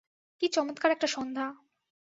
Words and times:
কী 0.41 0.47
চমৎকার 0.47 0.89
একটা 0.91 1.07
সন্ধ্যা! 1.07 1.47